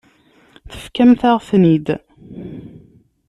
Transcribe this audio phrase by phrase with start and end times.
[0.71, 1.87] Tefkamt-aɣ-ten-id.